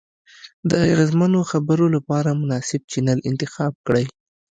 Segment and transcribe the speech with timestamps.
[0.69, 4.05] د اغیزمنو خبرو لپاره مناسب چینل انتخاب کړئ.